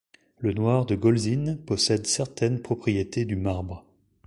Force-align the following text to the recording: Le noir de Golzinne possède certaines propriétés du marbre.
Le 0.39 0.53
noir 0.53 0.87
de 0.87 0.95
Golzinne 0.95 1.59
possède 1.63 2.07
certaines 2.07 2.59
propriétés 2.59 3.23
du 3.25 3.35
marbre. 3.35 3.85